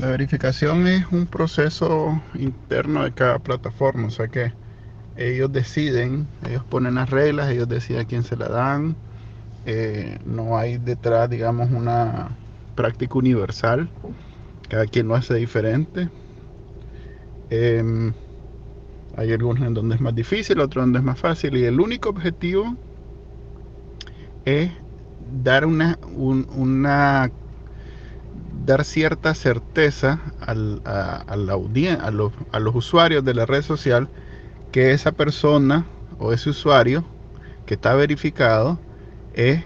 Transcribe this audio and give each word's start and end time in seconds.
La 0.00 0.06
verificación 0.06 0.86
es 0.86 1.04
un 1.12 1.26
proceso 1.26 2.18
interno 2.32 3.04
de 3.04 3.12
cada 3.12 3.38
plataforma, 3.38 4.06
o 4.06 4.10
sea 4.10 4.28
que 4.28 4.50
ellos 5.14 5.52
deciden, 5.52 6.26
ellos 6.48 6.64
ponen 6.64 6.94
las 6.94 7.10
reglas, 7.10 7.50
ellos 7.50 7.68
deciden 7.68 8.00
a 8.00 8.04
quién 8.06 8.22
se 8.22 8.34
la 8.34 8.48
dan. 8.48 8.96
Eh, 9.66 10.18
no 10.24 10.56
hay 10.56 10.78
detrás, 10.78 11.28
digamos, 11.28 11.70
una 11.70 12.30
práctica 12.76 13.18
universal. 13.18 13.90
Cada 14.70 14.86
quien 14.86 15.06
lo 15.06 15.16
hace 15.16 15.34
diferente. 15.34 16.08
Em, 17.50 18.14
hay 19.18 19.32
algunos 19.32 19.66
en 19.66 19.74
donde 19.74 19.96
es 19.96 20.00
más 20.00 20.14
difícil, 20.14 20.60
otros 20.60 20.82
donde 20.82 21.00
es 21.00 21.04
más 21.04 21.20
fácil. 21.20 21.58
Y 21.58 21.64
el 21.64 21.78
único 21.78 22.08
objetivo 22.08 22.74
es 24.46 24.70
dar 25.42 25.66
una, 25.66 25.98
una 26.16 27.30
dar 28.64 28.84
cierta 28.84 29.34
certeza 29.34 30.20
al, 30.40 30.82
a, 30.84 31.24
a, 31.26 31.36
los, 31.36 32.32
a 32.52 32.60
los 32.60 32.74
usuarios 32.74 33.24
de 33.24 33.34
la 33.34 33.46
red 33.46 33.62
social 33.62 34.08
que 34.72 34.92
esa 34.92 35.12
persona 35.12 35.86
o 36.18 36.32
ese 36.32 36.50
usuario 36.50 37.04
que 37.66 37.74
está 37.74 37.94
verificado 37.94 38.78
es 39.34 39.64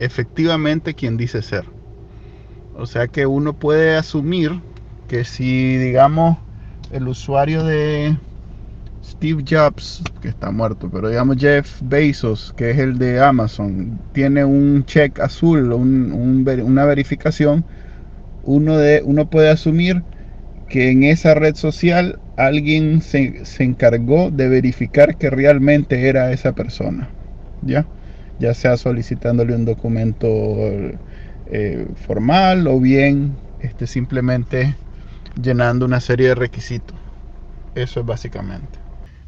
efectivamente 0.00 0.94
quien 0.94 1.16
dice 1.16 1.42
ser. 1.42 1.64
O 2.76 2.86
sea 2.86 3.06
que 3.06 3.26
uno 3.26 3.52
puede 3.52 3.96
asumir 3.96 4.60
que 5.08 5.24
si, 5.24 5.76
digamos, 5.76 6.38
el 6.90 7.06
usuario 7.08 7.64
de 7.64 8.16
Steve 9.04 9.44
Jobs, 9.48 10.02
que 10.20 10.28
está 10.28 10.50
muerto, 10.50 10.88
pero 10.90 11.08
digamos 11.08 11.36
Jeff 11.38 11.80
Bezos, 11.82 12.52
que 12.56 12.70
es 12.70 12.78
el 12.78 12.98
de 12.98 13.22
Amazon, 13.22 14.00
tiene 14.12 14.44
un 14.44 14.84
check 14.86 15.20
azul, 15.20 15.72
una 15.72 16.84
verificación, 16.84 17.64
uno, 18.44 18.78
de, 18.78 19.02
uno 19.04 19.26
puede 19.26 19.50
asumir 19.50 20.02
que 20.68 20.90
en 20.90 21.04
esa 21.04 21.34
red 21.34 21.54
social 21.56 22.18
alguien 22.36 23.00
se, 23.00 23.44
se, 23.44 23.64
encargó 23.64 24.30
de 24.30 24.48
verificar 24.48 25.16
que 25.16 25.30
realmente 25.30 26.08
era 26.08 26.32
esa 26.32 26.52
persona, 26.52 27.10
¿ya? 27.60 27.86
Ya 28.38 28.54
sea 28.54 28.76
solicitándole 28.76 29.54
un 29.54 29.64
documento 29.64 30.26
eh, 31.46 31.86
formal 31.94 32.66
o 32.66 32.80
bien 32.80 33.36
este, 33.60 33.86
simplemente 33.86 34.74
llenando 35.40 35.86
una 35.86 36.00
serie 36.00 36.28
de 36.28 36.34
requisitos. 36.34 36.96
Eso 37.74 38.00
es 38.00 38.06
básicamente. 38.06 38.78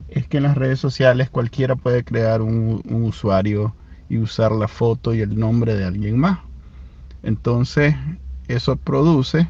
Es 0.09 0.27
que 0.27 0.39
en 0.39 0.45
las 0.45 0.57
redes 0.57 0.79
sociales 0.79 1.31
cualquiera 1.31 1.77
puede 1.77 2.05
crear 2.05 2.43
un, 2.43 2.81
un 2.89 3.05
usuario 3.05 3.75
y 4.09 4.19
usar 4.19 4.53
la 4.53 4.69
foto 4.69 5.15
y 5.15 5.21
el 5.21 5.39
nombre 5.39 5.75
de 5.75 5.85
alguien 5.85 6.19
más. 6.19 6.39
Entonces, 7.23 7.95
eso 8.49 8.77
produce 8.77 9.49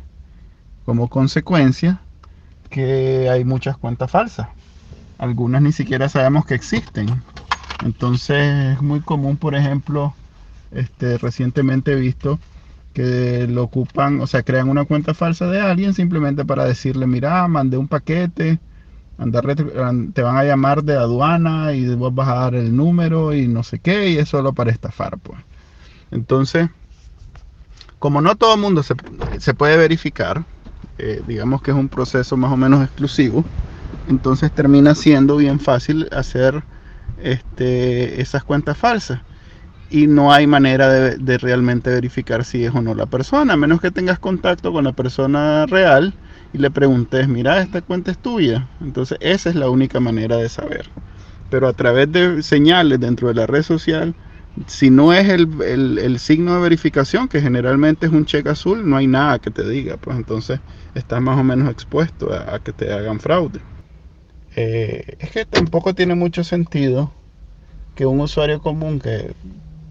como 0.85 1.09
consecuencia 1.09 2.01
que 2.71 3.29
hay 3.29 3.45
muchas 3.45 3.77
cuentas 3.77 4.11
falsas. 4.11 4.49
Algunas 5.19 5.63
ni 5.63 5.73
siquiera 5.73 6.09
sabemos 6.09 6.47
que 6.47 6.55
existen. 6.55 7.07
Entonces 7.85 8.75
es 8.75 8.83
muy 8.83 9.01
común, 9.01 9.37
por 9.37 9.55
ejemplo, 9.55 10.15
este, 10.71 11.19
recientemente 11.19 11.93
he 11.93 11.97
visto 11.97 12.39
que 12.93 13.47
lo 13.47 13.65
ocupan, 13.65 14.21
o 14.23 14.27
sea, 14.27 14.43
crean 14.43 14.71
una 14.71 14.87
cuenta 14.87 15.13
falsa 15.13 15.47
de 15.49 15.61
alguien 15.61 15.93
simplemente 15.93 16.45
para 16.47 16.65
decirle, 16.65 17.07
mira, 17.07 17.47
mandé 17.47 17.77
un 17.77 17.89
paquete, 17.89 18.59
te 19.19 20.23
van 20.23 20.37
a 20.37 20.45
llamar 20.45 20.83
de 20.83 20.95
aduana 20.95 21.75
y 21.75 21.95
vos 21.95 22.15
vas 22.15 22.29
a 22.29 22.35
dar 22.37 22.55
el 22.55 22.75
número 22.75 23.35
y 23.35 23.49
no 23.49 23.63
sé 23.63 23.81
qué, 23.81 24.11
y 24.11 24.17
es 24.17 24.31
solo 24.31 24.55
para 24.55 24.71
estafar, 24.71 25.19
pues. 25.19 25.39
Entonces, 26.11 26.71
como 27.99 28.21
no 28.21 28.37
todo 28.37 28.55
el 28.55 28.61
mundo 28.61 28.83
se, 28.83 28.95
se 29.39 29.55
puede 29.55 29.77
verificar, 29.77 30.45
eh, 30.99 31.23
digamos 31.27 31.63
que 31.63 31.71
es 31.71 31.77
un 31.77 31.89
proceso 31.89 32.37
más 32.37 32.53
o 32.53 32.57
menos 32.57 32.83
exclusivo, 32.83 33.45
entonces 34.09 34.53
termina 34.53 34.95
siendo 34.95 35.37
bien 35.37 35.61
fácil 35.61 36.09
hacer 36.13 36.63
este, 37.23 38.21
esas 38.21 38.45
cuentas 38.45 38.77
falsas. 38.77 39.21
Y 39.89 40.09
no 40.09 40.33
hay 40.33 40.49
manera 40.49 40.89
de, 40.89 41.17
de, 41.17 41.39
realmente 41.39 41.91
verificar 41.91 42.45
si 42.45 42.65
es 42.65 42.75
o 42.75 42.83
no 42.83 42.95
la 42.95 43.07
persona, 43.07 43.53
a 43.53 43.57
menos 43.57 43.81
que 43.81 43.93
tengas 43.93 44.19
contacto 44.19 44.73
con 44.73 44.85
la 44.85 44.93
persona 44.93 45.65
real 45.67 46.13
y 46.53 46.59
le 46.59 46.71
preguntes, 46.71 47.29
mira, 47.29 47.61
esta 47.61 47.83
cuenta 47.83 48.11
es 48.11 48.19
tuya. 48.19 48.67
Entonces 48.81 49.17
esa 49.21 49.51
es 49.51 49.55
la 49.55 49.71
única 49.71 50.01
manera 50.01 50.37
de 50.37 50.49
saber. 50.49 50.87
Pero 51.51 51.69
a 51.69 51.73
través 51.73 52.11
de 52.11 52.43
señales 52.43 52.99
dentro 52.99 53.29
de 53.29 53.35
la 53.35 53.47
red 53.47 53.63
social, 53.63 54.15
si 54.67 54.91
no 54.91 55.13
es 55.13 55.29
el, 55.29 56.19
signo 56.19 56.55
de 56.55 56.61
verificación, 56.61 57.29
que 57.29 57.41
generalmente 57.41 58.07
es 58.07 58.13
un 58.13 58.25
cheque 58.25 58.49
azul, 58.49 58.89
no 58.89 58.97
hay 58.97 59.07
nada 59.07 59.39
que 59.39 59.51
te 59.51 59.69
diga, 59.69 59.97
pues 59.99 60.17
entonces 60.17 60.61
estás 60.95 61.21
más 61.21 61.39
o 61.39 61.45
menos 61.45 61.71
expuesto 61.71 62.33
a, 62.33 62.59
que 62.61 62.73
te 62.73 62.93
hagan 62.93 63.21
fraude. 63.21 63.61
Eh, 64.57 65.17
es 65.19 65.31
que 65.31 65.45
tampoco 65.45 65.95
tiene 65.95 66.15
mucho 66.15 66.43
sentido 66.43 67.13
que 67.95 68.07
un 68.07 68.21
usuario 68.21 68.61
común 68.63 69.01
que 69.01 69.35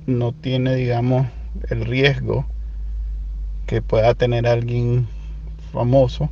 no 0.07 0.33
tiene, 0.33 0.75
digamos, 0.75 1.27
el 1.69 1.85
riesgo 1.85 2.45
que 3.67 3.81
pueda 3.81 4.13
tener 4.15 4.47
alguien 4.47 5.07
famoso, 5.71 6.29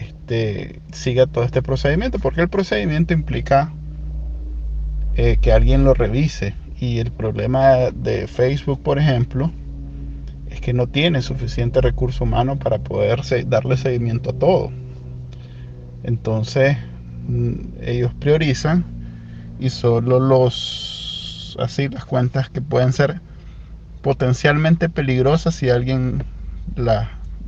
este, 0.00 0.80
siga 0.92 1.26
todo 1.26 1.44
este 1.44 1.62
procedimiento, 1.62 2.18
porque 2.18 2.40
el 2.40 2.48
procedimiento 2.48 3.14
implica 3.14 3.72
eh, 5.16 5.38
que 5.40 5.52
alguien 5.52 5.84
lo 5.84 5.94
revise 5.94 6.54
y 6.80 6.98
el 6.98 7.12
problema 7.12 7.90
de 7.92 8.26
Facebook, 8.26 8.82
por 8.82 8.98
ejemplo, 8.98 9.52
es 10.48 10.62
que 10.62 10.72
no 10.72 10.86
tiene 10.86 11.20
suficiente 11.20 11.82
recurso 11.82 12.24
humano 12.24 12.58
para 12.58 12.78
poder 12.78 13.20
darle 13.46 13.76
seguimiento 13.76 14.30
a 14.30 14.32
todo. 14.32 14.72
Entonces, 16.02 16.78
mm, 17.28 17.54
ellos 17.82 18.14
priorizan 18.18 18.84
y 19.58 19.68
solo 19.68 20.18
los, 20.18 21.56
así, 21.60 21.88
las 21.90 22.06
cuentas 22.06 22.48
que 22.48 22.62
pueden 22.62 22.94
ser 22.94 23.20
potencialmente 24.00 24.88
peligrosas 24.88 25.54
si 25.54 25.68
alguien 25.68 26.24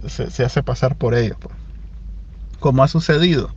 se, 0.06 0.44
hace 0.44 0.62
pasar 0.62 0.96
por 0.96 1.14
ellos. 1.14 1.38
Pues. 1.40 1.54
Como 2.60 2.82
ha 2.82 2.88
sucedido. 2.88 3.54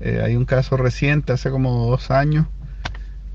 Eh, 0.00 0.20
hay 0.22 0.36
un 0.36 0.44
caso 0.44 0.76
reciente, 0.76 1.32
hace 1.32 1.50
como 1.50 1.86
dos 1.86 2.10
años, 2.10 2.46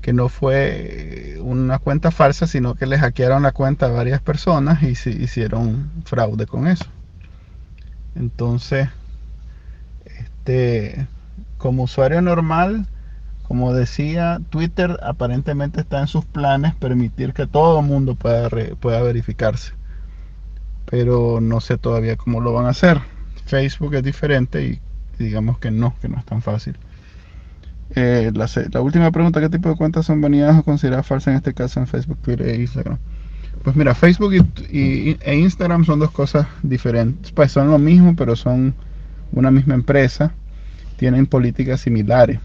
que 0.00 0.12
no 0.12 0.28
fue 0.28 1.36
una 1.40 1.78
cuenta 1.78 2.10
falsa, 2.10 2.46
sino 2.46 2.74
que 2.74 2.86
le 2.86 2.98
hackearon 2.98 3.42
la 3.42 3.52
cuenta 3.52 3.86
a 3.86 3.90
varias 3.90 4.20
personas 4.20 4.82
y 4.82 4.94
se 4.94 5.10
hicieron 5.10 5.90
fraude 6.04 6.46
con 6.46 6.66
eso. 6.66 6.86
Entonces, 8.14 8.88
este, 10.04 11.06
como 11.58 11.84
usuario 11.84 12.22
normal, 12.22 12.86
como 13.42 13.74
decía, 13.74 14.40
Twitter 14.48 14.98
aparentemente 15.02 15.80
está 15.80 16.00
en 16.00 16.06
sus 16.06 16.24
planes 16.24 16.74
permitir 16.74 17.32
que 17.32 17.46
todo 17.46 17.80
el 17.80 17.86
mundo 17.86 18.14
pueda, 18.14 18.48
pueda 18.78 19.02
verificarse. 19.02 19.72
Pero 20.86 21.40
no 21.40 21.60
sé 21.60 21.76
todavía 21.76 22.16
cómo 22.16 22.40
lo 22.40 22.52
van 22.52 22.66
a 22.66 22.70
hacer. 22.70 23.00
Facebook 23.44 23.94
es 23.94 24.02
diferente 24.02 24.64
y 24.64 24.80
digamos 25.18 25.58
que 25.58 25.70
no, 25.70 25.94
que 26.00 26.08
no 26.08 26.18
es 26.18 26.24
tan 26.24 26.42
fácil. 26.42 26.76
Eh, 27.94 28.30
la, 28.34 28.80
última 28.80 29.10
pregunta, 29.10 29.40
¿qué 29.40 29.48
tipo 29.48 29.68
de 29.68 29.76
cuentas 29.76 30.06
son 30.06 30.20
vanidas 30.20 30.58
o 30.58 30.62
consideradas 30.62 31.06
falsas 31.06 31.32
en 31.32 31.36
este 31.36 31.54
caso 31.54 31.80
en 31.80 31.86
Facebook, 31.86 32.18
Twitter 32.22 32.48
e 32.48 32.56
Instagram? 32.56 32.98
Pues 33.64 33.76
mira, 33.76 33.94
Facebook 33.94 34.32
y, 34.70 35.16
e 35.20 35.36
Instagram 35.36 35.84
son 35.84 35.98
dos 35.98 36.10
cosas 36.10 36.46
diferentes. 36.62 37.32
Pues 37.32 37.52
son 37.52 37.70
lo 37.70 37.78
mismo, 37.78 38.14
pero 38.16 38.36
son 38.36 38.74
una 39.32 39.50
misma 39.50 39.74
empresa. 39.74 40.32
Tienen 40.96 41.26
políticas 41.26 41.80
similares. 41.80 42.38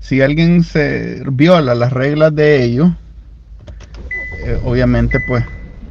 Si 0.00 0.20
alguien 0.20 0.64
se 0.64 1.22
viola 1.30 1.74
las 1.74 1.92
reglas 1.92 2.34
de 2.34 2.62
ellos, 2.64 2.92
eh, 4.44 4.58
obviamente 4.64 5.18
pues 5.26 5.44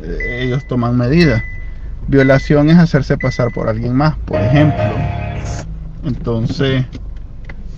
eh, 0.03 0.43
ellos 0.43 0.67
toman 0.67 0.97
medidas. 0.97 1.41
Violación 2.07 2.69
es 2.69 2.77
hacerse 2.77 3.17
pasar 3.17 3.51
por 3.51 3.69
alguien 3.69 3.95
más, 3.95 4.17
por 4.17 4.39
ejemplo. 4.39 4.83
Entonces, 6.03 6.85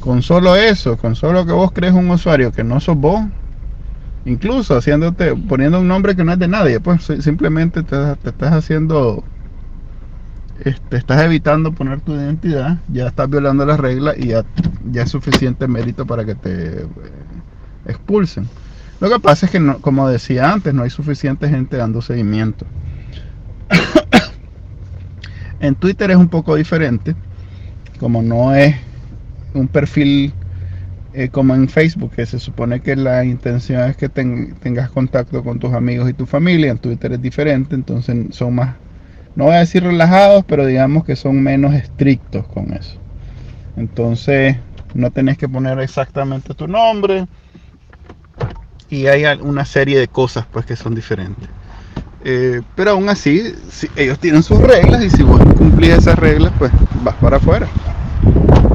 con 0.05 0.21
solo 0.21 0.55
eso, 0.55 0.97
con 0.97 1.15
solo 1.15 1.47
que 1.47 1.51
vos 1.51 1.71
crees 1.71 1.93
un 1.93 2.07
usuario 2.11 2.51
que 2.51 2.63
no 2.63 2.79
sos 2.79 2.95
vos, 2.95 3.25
incluso 4.23 4.77
haciéndote, 4.77 5.35
poniendo 5.35 5.79
un 5.79 5.87
nombre 5.87 6.15
que 6.15 6.23
no 6.23 6.31
es 6.31 6.37
de 6.37 6.47
nadie, 6.47 6.79
pues 6.79 7.11
simplemente 7.21 7.81
te, 7.81 8.11
estás 8.11 8.53
haciendo, 8.53 9.23
este, 10.63 10.97
estás 10.97 11.23
evitando 11.23 11.71
poner 11.71 12.01
tu 12.01 12.13
identidad, 12.13 12.77
ya 12.87 13.07
estás 13.07 13.27
violando 13.31 13.65
las 13.65 13.79
reglas 13.79 14.15
y 14.19 14.27
ya, 14.27 14.45
ya 14.91 15.01
es 15.01 15.09
suficiente 15.09 15.67
mérito 15.67 16.05
para 16.05 16.23
que 16.23 16.35
te 16.35 16.81
eh, 16.83 16.87
expulsen. 17.87 18.47
Lo 18.99 19.09
que 19.09 19.19
pasa 19.19 19.47
es 19.47 19.51
que, 19.51 19.75
como 19.81 20.07
decía 20.07 20.53
antes, 20.53 20.71
no 20.71 20.83
hay 20.83 20.91
suficiente 20.91 21.49
gente 21.49 21.77
dando 21.77 22.03
seguimiento. 22.03 22.67
en 25.59 25.73
Twitter 25.73 26.11
es 26.11 26.17
un 26.17 26.29
poco 26.29 26.55
diferente, 26.55 27.15
como 27.99 28.21
no 28.21 28.53
es 28.53 28.84
un 29.55 29.67
perfil 29.67 30.33
eh, 31.13 31.29
como 31.29 31.55
en 31.55 31.67
Facebook, 31.69 32.11
que 32.11 32.25
se 32.25 32.39
supone 32.39 32.81
que 32.81 32.95
la 32.95 33.25
intención 33.25 33.89
es 33.89 33.97
que 33.97 34.09
tengas 34.09 34.89
contacto 34.91 35.43
con 35.43 35.59
tus 35.59 35.73
amigos 35.73 36.09
y 36.09 36.13
tu 36.13 36.25
familia, 36.25 36.71
en 36.71 36.77
Twitter 36.77 37.13
es 37.13 37.21
diferente, 37.21 37.73
entonces 37.75 38.35
son 38.35 38.55
más 38.55 38.75
no 39.35 39.45
voy 39.45 39.55
a 39.55 39.59
decir 39.59 39.83
relajados, 39.83 40.45
pero 40.47 40.65
digamos 40.65 41.03
que 41.03 41.15
son 41.17 41.43
menos 41.43 41.73
estrictos 41.73 42.47
con 42.47 42.73
eso. 42.73 42.97
Entonces, 43.75 44.55
no 44.93 45.11
tenés 45.11 45.37
que 45.37 45.49
poner 45.49 45.77
exactamente 45.79 46.53
tu 46.53 46.67
nombre. 46.67 47.27
Y 48.89 49.07
hay 49.07 49.25
una 49.41 49.65
serie 49.65 49.99
de 49.99 50.07
cosas 50.07 50.45
pues 50.51 50.65
que 50.65 50.77
son 50.77 50.95
diferentes. 50.95 51.49
Eh, 52.23 52.61
pero 52.75 52.91
aún 52.91 53.09
así, 53.09 53.53
si 53.69 53.87
ellos 53.97 54.19
tienen 54.19 54.41
sus 54.41 54.59
reglas 54.59 55.03
y 55.03 55.09
si 55.09 55.21
vos 55.21 55.41
cumplís 55.57 55.91
esas 55.91 56.17
reglas, 56.17 56.53
pues 56.57 56.71
vas 57.03 57.15
para 57.15 57.37
afuera. 57.37 57.67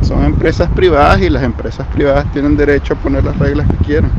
Son 0.03 0.25
empresas 0.25 0.69
privadas 0.71 1.21
y 1.21 1.31
las 1.31 1.43
empresas 1.43 1.87
privadas 1.89 2.31
tienen 2.33 2.57
derecho 2.57 2.95
a 2.95 2.97
poner 2.97 3.25
las 3.25 3.39
reglas 3.39 3.67
que 3.69 3.77
quieran. 3.85 4.11